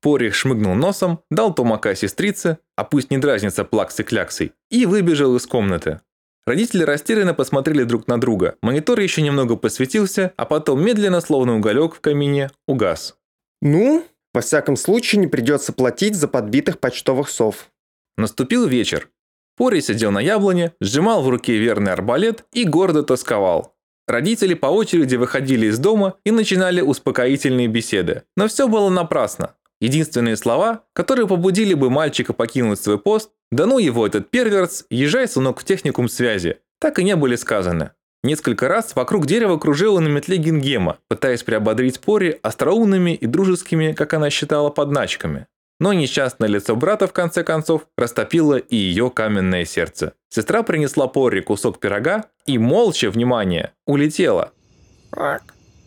Пори 0.01 0.31
шмыгнул 0.31 0.75
носом, 0.75 1.21
дал 1.31 1.53
тумака 1.53 1.95
сестрице, 1.95 2.57
а 2.75 2.83
пусть 2.83 3.09
не 3.09 3.19
дразнится 3.19 3.63
плаксы-кляксой, 3.63 4.51
и 4.69 4.85
выбежал 4.85 5.37
из 5.37 5.47
комнаты. 5.47 6.01
Родители 6.45 6.83
растерянно 6.83 7.33
посмотрели 7.33 7.83
друг 7.83 8.07
на 8.07 8.19
друга. 8.19 8.57
Монитор 8.61 8.99
еще 8.99 9.21
немного 9.21 9.55
посветился, 9.55 10.33
а 10.35 10.43
потом 10.43 10.83
медленно, 10.83 11.21
словно 11.21 11.55
уголек 11.55 11.95
в 11.95 12.01
камине, 12.01 12.51
угас. 12.67 13.15
Ну, 13.61 14.05
во 14.33 14.41
всяком 14.41 14.75
случае, 14.75 15.21
не 15.21 15.27
придется 15.27 15.71
платить 15.71 16.15
за 16.15 16.27
подбитых 16.27 16.79
почтовых 16.79 17.29
сов. 17.29 17.69
Наступил 18.17 18.67
вечер. 18.67 19.09
Пори 19.57 19.81
сидел 19.81 20.11
на 20.11 20.19
яблоне, 20.19 20.73
сжимал 20.79 21.23
в 21.23 21.29
руке 21.29 21.57
верный 21.57 21.91
арбалет 21.91 22.45
и 22.53 22.63
гордо 22.63 23.01
тосковал. 23.03 23.73
Родители 24.07 24.53
по 24.53 24.67
очереди 24.67 25.15
выходили 25.15 25.65
из 25.65 25.79
дома 25.79 26.13
и 26.23 26.31
начинали 26.31 26.79
успокоительные 26.79 27.67
беседы. 27.67 28.23
Но 28.37 28.47
все 28.47 28.67
было 28.67 28.89
напрасно. 28.89 29.55
Единственные 29.81 30.37
слова, 30.37 30.83
которые 30.93 31.27
побудили 31.27 31.73
бы 31.73 31.89
мальчика 31.89 32.33
покинуть 32.33 32.79
свой 32.79 32.97
пост, 32.97 33.31
да 33.51 33.65
ну 33.65 33.79
его 33.79 34.07
этот 34.07 34.29
перверс, 34.29 34.85
езжай, 34.89 35.27
сынок, 35.27 35.59
в 35.59 35.63
техникум 35.65 36.07
связи, 36.07 36.57
так 36.79 36.99
и 36.99 37.03
не 37.03 37.15
были 37.15 37.35
сказаны. 37.35 37.91
Несколько 38.23 38.67
раз 38.67 38.95
вокруг 38.95 39.25
дерева 39.25 39.57
кружила 39.57 39.99
на 39.99 40.07
метле 40.07 40.37
Гингема, 40.37 40.97
пытаясь 41.07 41.43
приободрить 41.43 41.99
Пори 41.99 42.39
остроумными 42.41 43.13
и 43.13 43.25
дружескими, 43.25 43.91
как 43.93 44.13
она 44.13 44.29
считала, 44.29 44.69
подначками. 44.69 45.47
Но 45.79 45.93
несчастное 45.93 46.49
лицо 46.49 46.75
брата, 46.75 47.07
в 47.07 47.13
конце 47.13 47.43
концов, 47.43 47.87
растопило 47.95 48.55
и 48.55 48.75
ее 48.75 49.11
каменное 49.11 49.63
сердце. 49.65 50.13
Сестра 50.29 50.63
принесла 50.63 51.07
Пори 51.07 51.41
кусок 51.41 51.79
пирога 51.79 52.25
и, 52.47 52.57
молча, 52.57 53.11
внимание, 53.11 53.73
улетела. 53.85 54.51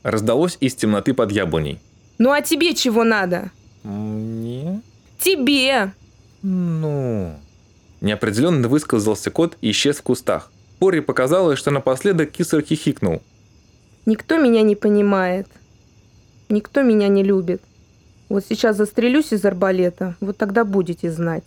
Раздалось 0.03 0.57
из 0.61 0.75
темноты 0.77 1.13
под 1.13 1.33
яблоней. 1.33 1.81
Ну 2.19 2.31
а 2.31 2.41
тебе 2.41 2.75
чего 2.75 3.03
надо? 3.03 3.51
Мне? 3.83 4.81
Тебе! 5.19 5.93
Ну... 6.43 7.35
Неопределенно 8.01 8.67
высказался 8.69 9.31
кот 9.31 9.59
и 9.61 9.73
исчез 9.73 9.99
в 9.99 10.03
кустах. 10.03 10.51
Пори 10.79 11.01
показалось, 11.01 11.59
что 11.59 11.71
напоследок 11.71 12.31
кисер 12.31 12.63
хихикнул. 12.63 13.23
Никто 14.07 14.39
меня 14.39 14.63
не 14.63 14.75
понимает. 14.75 15.47
Никто 16.49 16.83
меня 16.83 17.09
не 17.09 17.23
любит. 17.23 17.63
Вот 18.31 18.45
сейчас 18.49 18.77
застрелюсь 18.77 19.33
из 19.33 19.45
арбалета, 19.45 20.15
вот 20.21 20.37
тогда 20.37 20.65
будете 20.65 21.11
знать. 21.11 21.43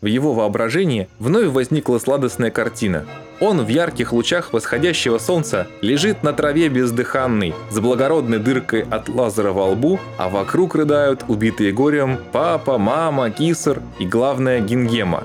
В 0.00 0.06
его 0.06 0.34
воображении 0.34 1.08
вновь 1.20 1.46
возникла 1.46 1.98
сладостная 1.98 2.50
картина. 2.50 3.06
Он 3.40 3.64
в 3.64 3.68
ярких 3.68 4.12
лучах 4.12 4.52
восходящего 4.52 5.18
солнца 5.18 5.68
лежит 5.80 6.24
на 6.24 6.32
траве 6.32 6.68
бездыханный, 6.68 7.54
с 7.70 7.78
благородной 7.78 8.40
дыркой 8.40 8.82
от 8.82 9.08
лазера 9.08 9.52
во 9.52 9.70
лбу, 9.70 10.00
а 10.18 10.28
вокруг 10.28 10.74
рыдают 10.74 11.24
убитые 11.28 11.72
горем 11.72 12.18
папа, 12.32 12.78
мама, 12.78 13.30
кисер 13.30 13.80
и, 14.00 14.04
главное, 14.04 14.60
Гингема. 14.60 15.22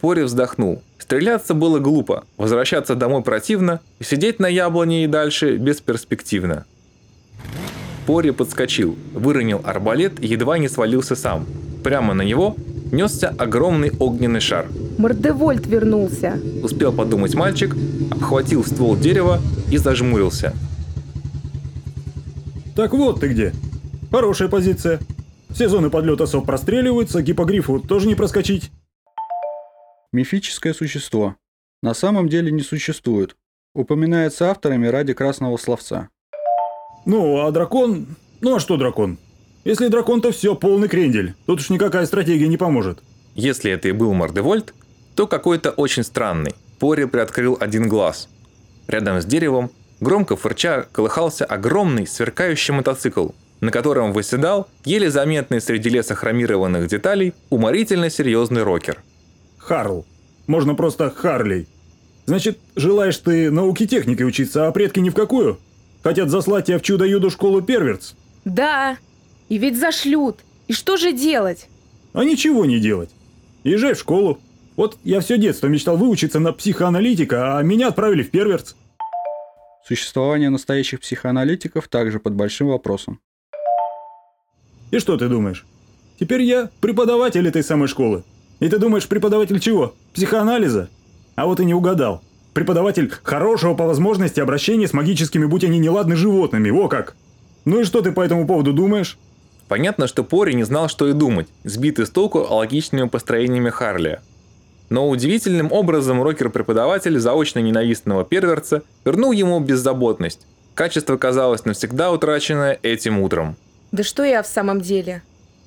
Пори 0.00 0.22
вздохнул. 0.22 0.80
Стреляться 0.98 1.54
было 1.54 1.80
глупо, 1.80 2.24
возвращаться 2.36 2.94
домой 2.94 3.22
противно, 3.22 3.80
сидеть 4.00 4.38
на 4.38 4.46
яблоне 4.46 5.04
и 5.04 5.08
дальше 5.08 5.56
бесперспективно. 5.56 6.66
Пори 8.06 8.30
подскочил, 8.30 8.96
выронил 9.12 9.60
арбалет 9.64 10.22
и 10.22 10.28
едва 10.28 10.58
не 10.58 10.68
свалился 10.68 11.16
сам. 11.16 11.44
Прямо 11.82 12.14
на 12.14 12.22
него 12.22 12.56
несся 12.92 13.34
огромный 13.36 13.92
огненный 13.98 14.40
шар. 14.40 14.66
Мордевольт 14.96 15.66
вернулся. 15.66 16.38
Успел 16.62 16.92
подумать 16.92 17.34
мальчик, 17.34 17.74
обхватил 18.10 18.64
ствол 18.64 18.96
дерева 18.96 19.40
и 19.70 19.76
зажмурился. 19.76 20.54
Так 22.76 22.92
вот 22.92 23.20
ты 23.20 23.28
где. 23.28 23.52
Хорошая 24.10 24.48
позиция. 24.48 25.00
Все 25.50 25.68
зоны 25.68 25.90
подлета 25.90 26.26
сов 26.26 26.44
простреливаются, 26.44 27.22
гипогрифу 27.22 27.80
тоже 27.80 28.06
не 28.06 28.14
проскочить. 28.14 28.70
Мифическое 30.12 30.74
существо. 30.74 31.36
На 31.82 31.94
самом 31.94 32.28
деле 32.28 32.52
не 32.52 32.62
существует. 32.62 33.36
Упоминается 33.74 34.50
авторами 34.50 34.86
ради 34.86 35.12
красного 35.12 35.56
словца. 35.56 36.08
Ну, 37.06 37.46
а 37.46 37.50
дракон... 37.52 38.06
Ну 38.40 38.56
а 38.56 38.60
что 38.60 38.76
дракон? 38.76 39.16
Если 39.64 39.88
дракон, 39.88 40.20
то 40.20 40.32
все, 40.32 40.54
полный 40.54 40.88
крендель. 40.88 41.34
Тут 41.46 41.60
уж 41.60 41.70
никакая 41.70 42.04
стратегия 42.04 42.48
не 42.48 42.56
поможет. 42.56 42.98
Если 43.34 43.70
это 43.70 43.88
и 43.88 43.92
был 43.92 44.12
Мордевольт, 44.12 44.74
то 45.14 45.26
какой-то 45.26 45.70
очень 45.70 46.02
странный. 46.02 46.52
Пори 46.78 47.06
приоткрыл 47.06 47.56
один 47.60 47.88
глаз. 47.88 48.28
Рядом 48.88 49.20
с 49.20 49.24
деревом, 49.24 49.70
громко 50.00 50.36
фырча, 50.36 50.86
колыхался 50.92 51.44
огромный 51.44 52.06
сверкающий 52.06 52.74
мотоцикл, 52.74 53.28
на 53.60 53.70
котором 53.70 54.12
выседал, 54.12 54.66
еле 54.84 55.10
заметный 55.10 55.60
среди 55.60 55.88
леса 55.88 56.14
хромированных 56.16 56.88
деталей, 56.88 57.34
уморительно 57.50 58.10
серьезный 58.10 58.64
рокер. 58.64 59.02
Харл. 59.58 60.04
Можно 60.48 60.74
просто 60.74 61.10
Харлей. 61.10 61.68
Значит, 62.26 62.58
желаешь 62.74 63.18
ты 63.18 63.50
науки 63.50 63.86
техники 63.86 64.24
учиться, 64.24 64.66
а 64.66 64.72
предки 64.72 64.98
ни 64.98 65.10
в 65.10 65.14
какую? 65.14 65.58
Хотят 66.06 66.30
заслать 66.30 66.66
тебя 66.66 66.78
в 66.78 66.82
чудо-юду 66.82 67.30
школу 67.30 67.62
перверц? 67.62 68.12
Да, 68.44 68.96
и 69.48 69.58
ведь 69.58 69.76
зашлют. 69.76 70.38
И 70.68 70.72
что 70.72 70.96
же 70.96 71.10
делать? 71.10 71.68
А 72.12 72.22
ничего 72.22 72.64
не 72.64 72.78
делать. 72.78 73.10
Езжай 73.64 73.94
в 73.94 73.98
школу. 73.98 74.38
Вот 74.76 74.98
я 75.02 75.18
все 75.18 75.36
детство 75.36 75.66
мечтал 75.66 75.96
выучиться 75.96 76.38
на 76.38 76.52
психоаналитика, 76.52 77.58
а 77.58 77.62
меня 77.64 77.88
отправили 77.88 78.22
в 78.22 78.30
перверц. 78.30 78.76
Существование 79.84 80.48
настоящих 80.48 81.00
психоаналитиков 81.00 81.88
также 81.88 82.20
под 82.20 82.34
большим 82.34 82.68
вопросом. 82.68 83.18
И 84.92 85.00
что 85.00 85.16
ты 85.16 85.26
думаешь? 85.26 85.66
Теперь 86.20 86.42
я 86.42 86.70
преподаватель 86.80 87.48
этой 87.48 87.64
самой 87.64 87.88
школы. 87.88 88.22
И 88.60 88.68
ты 88.68 88.78
думаешь, 88.78 89.08
преподаватель 89.08 89.58
чего? 89.58 89.92
Психоанализа? 90.14 90.88
А 91.34 91.46
вот 91.46 91.58
и 91.58 91.64
не 91.64 91.74
угадал. 91.74 92.22
Преподаватель 92.56 93.12
хорошего 93.22 93.74
по 93.74 93.84
возможности 93.84 94.40
обращения 94.40 94.88
с 94.88 94.94
магическими, 94.94 95.44
будь 95.44 95.62
они 95.62 95.78
неладны, 95.78 96.16
животными. 96.16 96.70
Во 96.70 96.88
как! 96.88 97.14
Ну 97.66 97.80
и 97.80 97.84
что 97.84 98.00
ты 98.00 98.12
по 98.12 98.22
этому 98.22 98.46
поводу 98.46 98.72
думаешь? 98.72 99.18
Понятно, 99.68 100.06
что 100.06 100.24
Пори 100.24 100.54
не 100.54 100.64
знал, 100.64 100.88
что 100.88 101.06
и 101.06 101.12
думать, 101.12 101.48
сбитый 101.64 102.06
с 102.06 102.10
толку 102.10 102.38
логичными 102.38 103.08
построениями 103.08 103.68
Харли. 103.68 104.22
Но 104.88 105.06
удивительным 105.06 105.70
образом 105.70 106.22
рокер-преподаватель 106.22 107.18
заочно 107.18 107.58
ненавистного 107.58 108.24
перверца 108.24 108.82
вернул 109.04 109.32
ему 109.32 109.60
беззаботность. 109.60 110.46
Качество 110.74 111.18
казалось 111.18 111.66
навсегда 111.66 112.10
утраченное 112.10 112.78
этим 112.82 113.20
утром. 113.20 113.56
Да 113.92 114.02
что 114.02 114.24
я 114.24 114.42
в 114.42 114.46
самом 114.46 114.80
деле? 114.80 115.22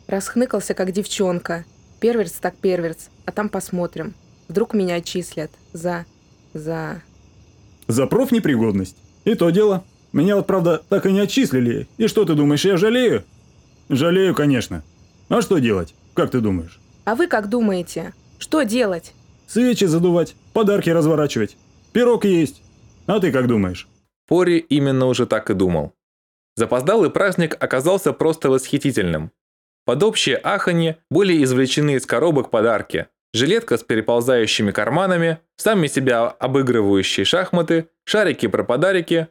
Расхныкался, 0.08 0.74
как 0.74 0.92
девчонка. 0.92 1.66
Перверц 2.00 2.32
так 2.42 2.56
перверц, 2.56 3.10
а 3.26 3.32
там 3.32 3.48
посмотрим. 3.48 4.16
Вдруг 4.48 4.74
меня 4.74 4.96
отчислят 4.96 5.52
за... 5.72 6.08
за... 6.54 7.02
За 7.88 8.08
профнепригодность? 8.08 8.98
И 9.26 9.36
то 9.36 9.50
дело. 9.50 9.84
Меня 10.12 10.36
вот, 10.36 10.48
правда, 10.48 10.82
так 10.90 11.06
и 11.06 11.12
не 11.12 11.20
отчислили. 11.20 11.88
И 11.98 12.08
что 12.08 12.26
ты 12.26 12.34
думаешь, 12.36 12.66
я 12.66 12.78
жалею? 12.78 13.24
Жалею, 13.90 14.34
конечно. 14.34 14.84
А 15.30 15.42
что 15.42 15.60
делать? 15.60 15.96
Как 16.14 16.32
ты 16.32 16.40
думаешь? 16.40 16.80
А 17.06 17.16
вы 17.16 17.28
как 17.28 17.50
думаете? 17.50 18.14
Что 18.40 18.64
делать? 18.64 19.14
Свечи 19.48 19.86
задувать, 19.86 20.36
подарки 20.54 20.90
разворачивать. 20.90 21.58
Пирог 21.92 22.26
есть. 22.26 22.62
А 23.08 23.20
ты 23.20 23.32
как 23.32 23.48
думаешь? 23.48 23.88
Пори 24.28 24.58
именно 24.58 25.08
уже 25.08 25.26
так 25.26 25.50
и 25.50 25.56
думал. 25.56 25.94
Запоздалый 26.56 27.10
праздник 27.10 27.56
оказался 27.60 28.14
просто 28.14 28.50
восхитительным. 28.50 29.32
Под 29.86 30.04
общее 30.04 30.38
аханье 30.38 30.98
были 31.10 31.44
извлечены 31.44 31.96
из 31.96 32.06
коробок 32.06 32.52
подарки. 32.52 33.08
Жилетка 33.32 33.78
с 33.78 33.84
переползающими 33.84 34.72
карманами, 34.72 35.38
сами 35.56 35.86
себя 35.86 36.28
обыгрывающие 36.28 37.26
шахматы, 37.26 37.88
шарики 38.04 38.48
про 38.48 38.64
подарики, 38.64 39.28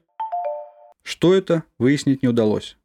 Что 1.03 1.35
это, 1.35 1.65
выяснить 1.79 2.23
не 2.23 2.29
удалось. 2.29 2.77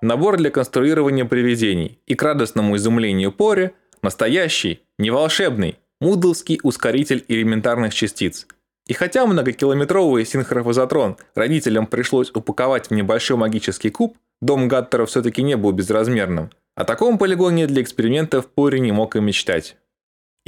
набор 0.00 0.36
для 0.36 0.50
конструирования 0.50 1.24
привидений 1.24 2.00
и 2.06 2.16
к 2.16 2.22
радостному 2.22 2.76
изумлению 2.76 3.30
Пори 3.30 3.70
настоящий, 4.02 4.80
не 4.98 5.10
волшебный, 5.10 5.78
мудлский 6.00 6.58
ускоритель 6.64 7.24
элементарных 7.28 7.94
частиц. 7.94 8.48
И 8.88 8.94
хотя 8.94 9.24
многокилометровый 9.24 10.24
синхрофазотрон 10.24 11.16
родителям 11.36 11.86
пришлось 11.86 12.30
упаковать 12.34 12.88
в 12.88 12.90
небольшой 12.92 13.36
магический 13.36 13.90
куб, 13.90 14.16
дом 14.40 14.66
Гаттера 14.66 15.06
все-таки 15.06 15.42
не 15.42 15.56
был 15.56 15.70
безразмерным. 15.70 16.50
О 16.74 16.84
таком 16.84 17.18
полигоне 17.18 17.66
для 17.68 17.82
экспериментов 17.82 18.48
Пори 18.48 18.80
не 18.80 18.90
мог 18.90 19.14
и 19.14 19.20
мечтать. 19.20 19.76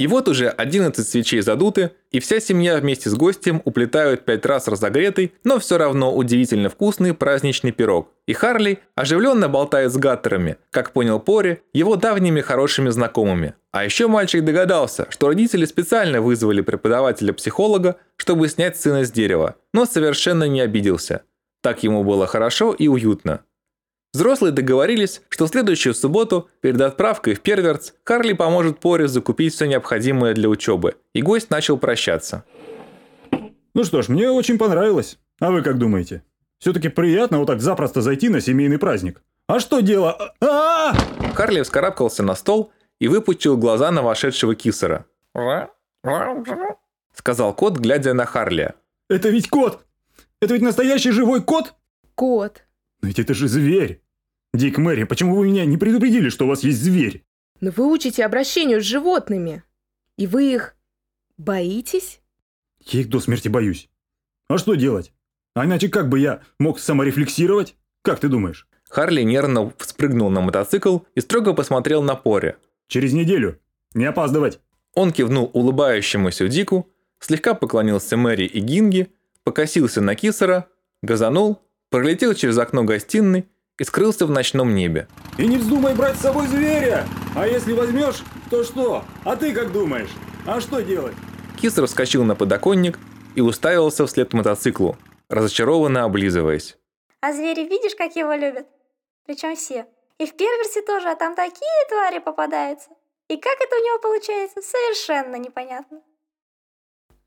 И 0.01 0.07
вот 0.07 0.27
уже 0.27 0.49
11 0.49 1.07
свечей 1.07 1.41
задуты, 1.41 1.91
и 2.09 2.19
вся 2.19 2.39
семья 2.39 2.77
вместе 2.77 3.07
с 3.07 3.13
гостем 3.13 3.61
уплетают 3.65 4.25
пять 4.25 4.43
раз 4.47 4.67
разогретый, 4.67 5.31
но 5.43 5.59
все 5.59 5.77
равно 5.77 6.11
удивительно 6.15 6.69
вкусный 6.69 7.13
праздничный 7.13 7.71
пирог. 7.71 8.09
И 8.25 8.33
Харли 8.33 8.79
оживленно 8.95 9.47
болтает 9.47 9.93
с 9.93 9.97
гаттерами, 9.97 10.57
как 10.71 10.91
понял 10.91 11.19
Пори, 11.19 11.59
его 11.71 11.97
давними 11.97 12.41
хорошими 12.41 12.89
знакомыми. 12.89 13.53
А 13.69 13.85
еще 13.85 14.07
мальчик 14.07 14.43
догадался, 14.43 15.05
что 15.11 15.27
родители 15.27 15.65
специально 15.65 16.19
вызвали 16.19 16.61
преподавателя-психолога, 16.61 17.97
чтобы 18.15 18.47
снять 18.47 18.77
сына 18.81 19.05
с 19.05 19.11
дерева, 19.11 19.55
но 19.71 19.85
совершенно 19.85 20.45
не 20.45 20.61
обиделся. 20.61 21.21
Так 21.61 21.83
ему 21.83 22.03
было 22.03 22.25
хорошо 22.25 22.73
и 22.73 22.87
уютно. 22.87 23.41
Взрослые 24.13 24.51
договорились, 24.51 25.21
что 25.29 25.45
в 25.45 25.49
следующую 25.49 25.93
субботу, 25.93 26.49
перед 26.59 26.81
отправкой 26.81 27.33
в 27.33 27.39
Перверц, 27.39 27.93
Харли 28.03 28.33
поможет 28.33 28.79
Поре 28.79 29.07
закупить 29.07 29.53
все 29.53 29.67
необходимое 29.67 30.33
для 30.33 30.49
учебы, 30.49 30.95
и 31.13 31.21
гость 31.21 31.49
начал 31.49 31.77
прощаться. 31.77 32.43
Ну 33.73 33.85
что 33.85 34.01
ж, 34.01 34.09
мне 34.09 34.29
очень 34.29 34.57
понравилось. 34.57 35.17
А 35.39 35.49
вы 35.49 35.61
как 35.61 35.77
думаете? 35.77 36.23
Все-таки 36.59 36.89
приятно 36.89 37.39
вот 37.39 37.45
так 37.45 37.61
запросто 37.61 38.01
зайти 38.01 38.27
на 38.27 38.41
семейный 38.41 38.77
праздник. 38.77 39.21
А 39.47 39.59
что 39.61 39.79
дело? 39.79 40.35
А! 40.41 40.93
Харли 41.33 41.61
вскарабкался 41.61 42.21
на 42.21 42.35
стол 42.35 42.73
и 42.99 43.07
выпучил 43.07 43.57
глаза 43.57 43.91
на 43.91 44.01
вошедшего 44.01 44.55
кисера. 44.55 45.05
Сказал 47.13 47.53
кот, 47.53 47.77
глядя 47.77 48.13
на 48.13 48.25
Харли. 48.25 48.73
Это 49.09 49.29
ведь 49.29 49.49
кот! 49.49 49.85
Это 50.41 50.53
ведь 50.53 50.63
настоящий 50.63 51.11
живой 51.11 51.41
кот? 51.41 51.73
Кот. 52.15 52.63
Но 53.01 53.07
ведь 53.07 53.19
это 53.19 53.33
же 53.33 53.47
зверь. 53.47 54.00
Дик 54.53 54.77
Мэри, 54.77 55.05
почему 55.05 55.35
вы 55.35 55.47
меня 55.47 55.65
не 55.65 55.77
предупредили, 55.77 56.29
что 56.29 56.45
у 56.45 56.49
вас 56.49 56.63
есть 56.63 56.81
зверь? 56.81 57.23
Но 57.61 57.71
вы 57.71 57.89
учите 57.89 58.25
обращению 58.25 58.81
с 58.81 58.85
животными. 58.85 59.63
И 60.17 60.27
вы 60.27 60.53
их 60.53 60.75
боитесь? 61.37 62.21
Я 62.81 63.01
их 63.01 63.09
до 63.09 63.19
смерти 63.19 63.47
боюсь. 63.47 63.89
А 64.49 64.57
что 64.57 64.75
делать? 64.75 65.13
А 65.55 65.65
иначе 65.65 65.87
как 65.87 66.09
бы 66.09 66.19
я 66.19 66.41
мог 66.59 66.79
саморефлексировать? 66.79 67.75
Как 68.01 68.19
ты 68.19 68.27
думаешь? 68.27 68.67
Харли 68.89 69.21
нервно 69.21 69.71
спрыгнул 69.79 70.29
на 70.29 70.41
мотоцикл 70.41 70.99
и 71.15 71.21
строго 71.21 71.53
посмотрел 71.53 72.03
на 72.03 72.15
Поре. 72.15 72.57
Через 72.87 73.13
неделю. 73.13 73.59
Не 73.93 74.05
опаздывать. 74.05 74.59
Он 74.93 75.13
кивнул 75.13 75.49
улыбающемуся 75.53 76.49
Дику, 76.49 76.89
слегка 77.19 77.53
поклонился 77.53 78.17
Мэри 78.17 78.45
и 78.45 78.59
Гинги, 78.59 79.13
покосился 79.43 80.01
на 80.01 80.15
Кисера, 80.15 80.67
газанул, 81.01 81.61
пролетел 81.89 82.33
через 82.33 82.57
окно 82.57 82.83
гостиной 82.83 83.45
и 83.79 83.83
скрылся 83.83 84.25
в 84.25 84.31
ночном 84.31 84.75
небе. 84.75 85.07
И 85.37 85.47
не 85.47 85.57
вздумай 85.57 85.95
брать 85.95 86.17
с 86.17 86.21
собой 86.21 86.47
зверя! 86.47 87.05
А 87.35 87.47
если 87.47 87.73
возьмешь, 87.73 88.23
то 88.49 88.63
что? 88.63 89.03
А 89.23 89.35
ты 89.35 89.53
как 89.53 89.71
думаешь? 89.71 90.11
А 90.45 90.59
что 90.59 90.81
делать? 90.81 91.15
Кисер 91.59 91.85
вскочил 91.85 92.23
на 92.23 92.35
подоконник 92.35 92.99
и 93.35 93.41
уставился 93.41 94.05
вслед 94.05 94.33
мотоциклу, 94.33 94.97
разочарованно 95.29 96.03
облизываясь. 96.03 96.77
А 97.21 97.33
звери 97.33 97.67
видишь, 97.67 97.95
как 97.95 98.15
его 98.15 98.33
любят? 98.33 98.67
Причем 99.25 99.55
все. 99.55 99.85
И 100.17 100.25
в 100.25 100.35
Перверсе 100.35 100.81
тоже, 100.81 101.09
а 101.09 101.15
там 101.15 101.35
такие 101.35 101.87
твари 101.89 102.19
попадаются. 102.19 102.89
И 103.27 103.37
как 103.37 103.57
это 103.61 103.75
у 103.75 103.79
него 103.79 103.99
получается, 103.99 104.61
совершенно 104.61 105.37
непонятно. 105.37 106.01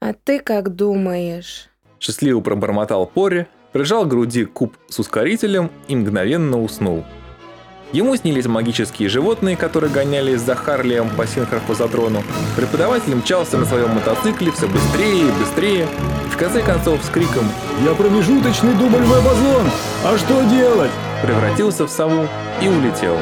А 0.01 0.13
ты 0.13 0.39
как 0.39 0.75
думаешь? 0.75 1.71
Счастливо 1.99 2.41
пробормотал 2.41 3.07
Пори, 3.07 3.47
прижал 3.75 4.05
к 4.05 4.09
груди 4.09 4.45
куб 4.45 4.77
с 4.89 5.01
ускорителем 5.01 5.71
и 5.89 5.97
мгновенно 5.97 6.63
уснул. 6.63 7.05
Ему 7.93 8.17
снились 8.17 8.47
магические 8.47 9.09
животные, 9.09 9.57
которые 9.57 9.93
гонялись 9.93 10.41
за 10.41 10.55
Харлием 10.55 11.11
по 11.11 11.27
синхрофазотрону. 11.27 12.23
Преподаватель 12.57 13.15
мчался 13.15 13.59
на 13.59 13.67
своем 13.67 13.91
мотоцикле 13.91 14.53
все 14.53 14.69
быстрее 14.69 15.29
и 15.29 15.41
быстрее. 15.41 15.87
В 16.33 16.37
конце 16.37 16.63
концов, 16.63 17.05
с 17.05 17.09
криком 17.09 17.45
Я 17.85 17.95
промежуточный 17.95 18.75
дубль 18.75 19.03
веб-озон! 19.03 19.67
А 20.05 20.17
что 20.19 20.43
делать? 20.49 20.91
превратился 21.23 21.87
в 21.87 21.91
сову 21.91 22.27
и 22.63 22.69
улетел. 22.69 23.17